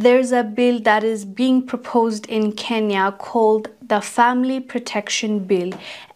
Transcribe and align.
there's 0.00 0.32
a 0.32 0.42
bill 0.42 0.80
that 0.80 1.04
is 1.04 1.26
being 1.26 1.62
proposed 1.66 2.24
in 2.26 2.52
Kenya 2.52 3.12
called 3.18 3.68
the 3.82 4.00
Family 4.00 4.58
Protection 4.58 5.40
Bill. 5.40 5.72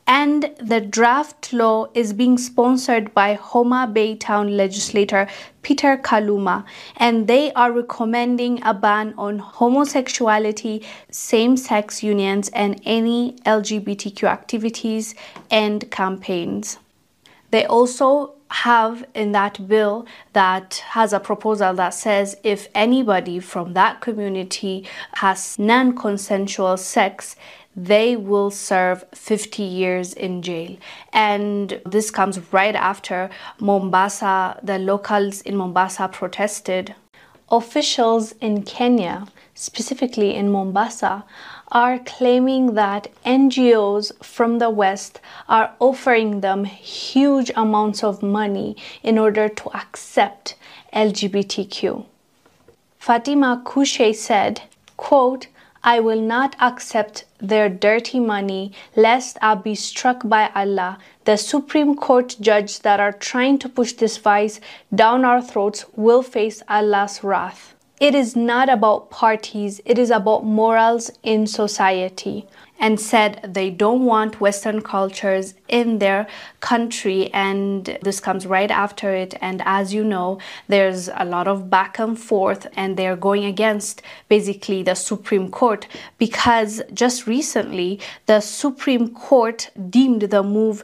And 0.06 0.50
the 0.58 0.80
draft 0.80 1.52
law 1.52 1.88
is 1.92 2.14
being 2.14 2.38
sponsored 2.38 3.12
by 3.12 3.34
Homa 3.34 3.86
Bay 3.86 4.16
Town 4.16 4.56
legislator 4.56 5.28
Peter 5.62 5.98
Kaluma, 5.98 6.64
and 6.96 7.26
they 7.26 7.52
are 7.52 7.72
recommending 7.72 8.62
a 8.64 8.72
ban 8.72 9.14
on 9.18 9.38
homosexuality, 9.38 10.82
same 11.10 11.56
sex 11.56 12.02
unions, 12.02 12.48
and 12.50 12.80
any 12.86 13.32
LGBTQ 13.44 14.24
activities 14.24 15.14
and 15.50 15.90
campaigns. 15.90 16.78
They 17.50 17.66
also 17.66 18.34
have 18.54 19.04
in 19.14 19.32
that 19.32 19.66
bill 19.66 20.06
that 20.32 20.82
has 20.90 21.12
a 21.12 21.18
proposal 21.18 21.74
that 21.74 21.90
says 21.90 22.36
if 22.44 22.68
anybody 22.74 23.40
from 23.40 23.72
that 23.74 24.00
community 24.00 24.86
has 25.14 25.58
non 25.58 25.96
consensual 25.96 26.76
sex, 26.76 27.34
they 27.76 28.16
will 28.16 28.50
serve 28.50 29.04
50 29.12 29.62
years 29.62 30.12
in 30.12 30.40
jail. 30.42 30.76
And 31.12 31.80
this 31.84 32.12
comes 32.12 32.38
right 32.52 32.76
after 32.76 33.28
Mombasa, 33.58 34.60
the 34.62 34.78
locals 34.78 35.40
in 35.42 35.56
Mombasa 35.56 36.08
protested. 36.08 36.94
Officials 37.50 38.32
in 38.40 38.62
Kenya, 38.62 39.26
specifically 39.54 40.34
in 40.34 40.50
Mombasa, 40.50 41.24
are 41.70 41.98
claiming 41.98 42.74
that 42.74 43.08
NGOs 43.26 44.12
from 44.24 44.58
the 44.58 44.70
West 44.70 45.20
are 45.48 45.74
offering 45.78 46.40
them 46.40 46.64
huge 46.64 47.50
amounts 47.56 48.02
of 48.02 48.22
money 48.22 48.76
in 49.02 49.18
order 49.18 49.48
to 49.48 49.76
accept 49.76 50.54
LGBTQ. 50.92 52.06
Fatima 52.98 53.62
Kushe 53.64 54.14
said, 54.14 54.62
quote, 54.96 55.48
I 55.86 56.00
will 56.00 56.20
not 56.20 56.56
accept 56.60 57.26
their 57.38 57.68
dirty 57.68 58.18
money, 58.18 58.72
lest 58.96 59.36
I 59.42 59.54
be 59.54 59.74
struck 59.74 60.22
by 60.24 60.50
Allah. 60.54 60.96
The 61.26 61.36
Supreme 61.36 61.94
Court 61.94 62.36
judge 62.40 62.80
that 62.80 63.00
are 63.00 63.12
trying 63.12 63.58
to 63.58 63.68
push 63.68 63.92
this 63.92 64.16
vice 64.16 64.60
down 64.94 65.26
our 65.26 65.42
throats 65.42 65.84
will 65.94 66.22
face 66.22 66.62
Allah's 66.70 67.22
wrath. 67.22 67.73
It 68.00 68.14
is 68.14 68.34
not 68.34 68.68
about 68.68 69.10
parties, 69.10 69.80
it 69.84 69.98
is 69.98 70.10
about 70.10 70.44
morals 70.44 71.10
in 71.22 71.46
society. 71.46 72.46
And 72.80 72.98
said 73.00 73.54
they 73.54 73.70
don't 73.70 74.04
want 74.04 74.40
Western 74.40 74.82
cultures 74.82 75.54
in 75.68 76.00
their 76.00 76.26
country, 76.58 77.32
and 77.32 77.96
this 78.02 78.18
comes 78.18 78.46
right 78.46 78.70
after 78.70 79.14
it. 79.14 79.34
And 79.40 79.62
as 79.64 79.94
you 79.94 80.02
know, 80.02 80.38
there's 80.66 81.08
a 81.14 81.24
lot 81.24 81.46
of 81.46 81.70
back 81.70 82.00
and 82.00 82.18
forth, 82.18 82.66
and 82.76 82.96
they're 82.96 83.16
going 83.16 83.44
against 83.44 84.02
basically 84.28 84.82
the 84.82 84.96
Supreme 84.96 85.50
Court 85.52 85.86
because 86.18 86.82
just 86.92 87.28
recently 87.28 88.00
the 88.26 88.40
Supreme 88.40 89.14
Court 89.14 89.70
deemed 89.88 90.22
the 90.22 90.42
move 90.42 90.82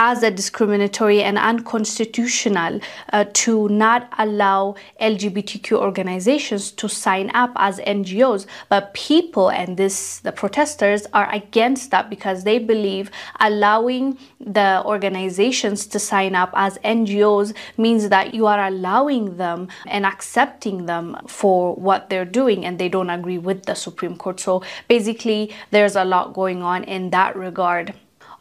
as 0.00 0.22
a 0.22 0.30
discriminatory 0.30 1.22
and 1.22 1.36
unconstitutional 1.36 2.80
uh, 3.12 3.24
to 3.34 3.68
not 3.68 4.08
allow 4.18 4.74
LGBTQ 4.98 5.72
organizations 5.76 6.72
to 6.72 6.88
sign 6.88 7.30
up 7.34 7.52
as 7.56 7.78
NGOs. 7.80 8.46
But 8.70 8.94
people 8.94 9.50
and 9.50 9.76
this 9.76 10.20
the 10.20 10.32
protesters 10.32 11.06
are 11.12 11.30
against 11.32 11.90
that 11.90 12.08
because 12.08 12.44
they 12.44 12.58
believe 12.58 13.10
allowing 13.40 14.16
the 14.40 14.82
organizations 14.86 15.86
to 15.88 15.98
sign 15.98 16.34
up 16.34 16.50
as 16.54 16.78
NGOs 16.78 17.54
means 17.76 18.08
that 18.08 18.32
you 18.32 18.46
are 18.46 18.66
allowing 18.66 19.36
them 19.36 19.68
and 19.86 20.06
accepting 20.06 20.86
them 20.86 21.18
for 21.26 21.74
what 21.74 22.08
they're 22.08 22.24
doing 22.24 22.64
and 22.64 22.78
they 22.78 22.88
don't 22.88 23.10
agree 23.10 23.38
with 23.38 23.66
the 23.66 23.74
Supreme 23.74 24.16
Court. 24.16 24.40
So 24.40 24.62
basically 24.88 25.52
there's 25.70 25.94
a 25.94 26.06
lot 26.06 26.32
going 26.32 26.62
on 26.62 26.84
in 26.84 27.10
that 27.10 27.36
regard. 27.36 27.92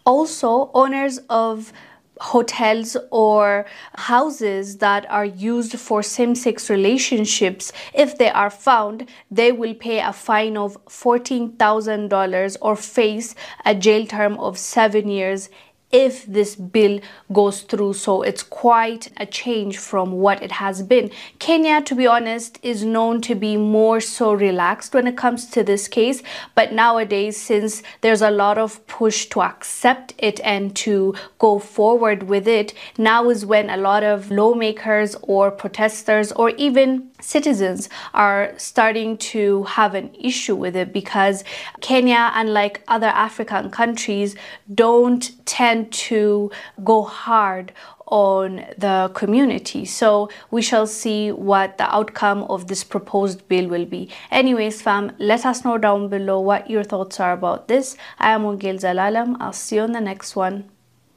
Also, 0.09 0.71
owners 0.73 1.19
of 1.29 1.71
hotels 2.19 2.97
or 3.11 3.65
houses 3.95 4.77
that 4.77 5.05
are 5.09 5.23
used 5.23 5.73
for 5.79 6.01
same-sex 6.03 6.69
relationships 6.69 7.71
if 7.93 8.17
they 8.17 8.29
are 8.29 8.49
found 8.49 9.07
they 9.31 9.51
will 9.53 9.73
pay 9.73 9.99
a 9.99 10.11
fine 10.11 10.57
of 10.57 10.83
$14,000 10.87 12.57
or 12.61 12.75
face 12.75 13.35
a 13.65 13.73
jail 13.73 14.05
term 14.05 14.37
of 14.39 14.57
7 14.57 15.07
years 15.07 15.49
if 15.91 16.25
this 16.25 16.55
bill 16.55 16.99
goes 17.33 17.61
through. 17.61 17.93
So 17.93 18.21
it's 18.21 18.43
quite 18.43 19.09
a 19.17 19.25
change 19.25 19.77
from 19.77 20.11
what 20.11 20.43
it 20.43 20.53
has 20.53 20.83
been. 20.83 21.11
Kenya, 21.39 21.81
to 21.81 21.95
be 21.95 22.05
honest, 22.05 22.59
is 22.61 22.83
known 22.83 23.21
to 23.21 23.35
be 23.35 23.57
more 23.57 23.99
so 23.99 24.33
relaxed 24.33 24.93
when 24.93 25.07
it 25.07 25.17
comes 25.17 25.47
to 25.47 25.63
this 25.63 25.87
case. 25.87 26.21
But 26.55 26.73
nowadays, 26.73 27.37
since 27.37 27.81
there's 28.01 28.21
a 28.21 28.31
lot 28.31 28.57
of 28.57 28.85
push 28.87 29.25
to 29.27 29.41
accept 29.41 30.13
it 30.17 30.39
and 30.43 30.75
to 30.77 31.15
go 31.39 31.59
forward 31.59 32.23
with 32.23 32.47
it, 32.47 32.73
now 32.97 33.29
is 33.29 33.45
when 33.45 33.69
a 33.69 33.77
lot 33.77 34.03
of 34.03 34.31
lawmakers 34.31 35.15
or 35.21 35.49
protesters 35.51 36.31
or 36.33 36.51
even 36.51 37.09
citizens 37.21 37.89
are 38.13 38.53
starting 38.57 39.17
to 39.17 39.63
have 39.63 39.93
an 39.93 40.13
issue 40.15 40.55
with 40.55 40.75
it 40.75 40.93
because 40.93 41.43
Kenya, 41.81 42.31
unlike 42.33 42.83
other 42.87 43.07
African 43.07 43.69
countries, 43.69 44.35
don't 44.73 45.31
tend 45.79 45.91
to 45.91 46.51
go 46.83 47.03
hard 47.03 47.73
on 48.07 48.65
the 48.77 49.11
community. 49.13 49.85
So 49.85 50.29
we 50.51 50.61
shall 50.61 50.87
see 50.87 51.31
what 51.31 51.77
the 51.77 51.93
outcome 51.93 52.43
of 52.43 52.67
this 52.67 52.83
proposed 52.83 53.47
bill 53.47 53.67
will 53.67 53.85
be. 53.85 54.09
Anyways, 54.31 54.81
fam, 54.81 55.11
let 55.19 55.45
us 55.45 55.63
know 55.63 55.77
down 55.77 56.09
below 56.09 56.39
what 56.39 56.69
your 56.69 56.83
thoughts 56.83 57.19
are 57.19 57.33
about 57.33 57.67
this. 57.67 57.95
I 58.17 58.31
am 58.31 58.43
Wongel 58.43 58.79
Zelalem. 58.79 59.37
I'll 59.39 59.53
see 59.53 59.75
you 59.75 59.83
on 59.83 59.91
the 59.91 60.01
next 60.01 60.35
one. 60.35 60.69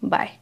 Bye. 0.02 0.41